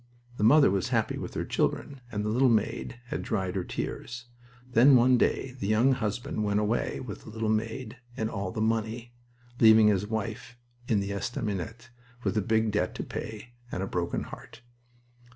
The 0.37 0.43
mother 0.43 0.71
was 0.71 0.87
happy 0.89 1.19
with 1.19 1.35
her 1.35 1.45
children, 1.45 2.01
and 2.11 2.25
the 2.25 2.29
little 2.29 2.49
maid 2.49 2.99
had 3.09 3.21
dried 3.21 3.53
her 3.53 3.63
tears. 3.63 4.25
Then 4.71 4.95
one 4.95 5.15
day 5.15 5.51
the 5.59 5.67
young 5.67 5.91
husband 5.91 6.43
went 6.43 6.59
away 6.59 6.99
with 6.99 7.21
the 7.21 7.29
little 7.29 7.49
maid 7.51 7.97
and 8.17 8.27
all 8.27 8.49
the 8.51 8.61
money, 8.61 9.13
leaving 9.59 9.89
his 9.89 10.07
wife 10.07 10.57
in 10.87 11.01
the 11.01 11.11
estaminet 11.11 11.91
with 12.23 12.35
a 12.35 12.41
big 12.41 12.71
debt 12.71 12.95
to 12.95 13.03
pay 13.03 13.49
and 13.71 13.83
a 13.83 13.87
broken 13.87 14.23
heart. 14.23 14.63